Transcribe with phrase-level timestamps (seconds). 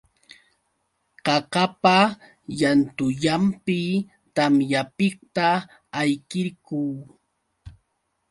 [1.25, 1.97] Qaqapa
[2.57, 3.79] llantullanpi
[4.35, 5.47] tamyapiqta
[5.99, 6.81] ayqirquu.